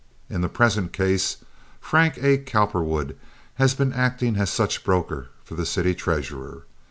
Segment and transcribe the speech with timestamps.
[0.31, 1.45] In the present case
[1.79, 2.39] Frank A.
[2.39, 3.15] Cowperwood
[3.57, 6.63] has been acting as such broker for the city treasurer.